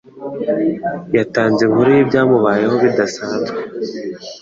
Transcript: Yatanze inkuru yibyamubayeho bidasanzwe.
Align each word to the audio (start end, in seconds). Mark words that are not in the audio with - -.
Yatanze 1.15 1.59
inkuru 1.65 1.89
yibyamubayeho 1.97 2.75
bidasanzwe. 2.83 3.57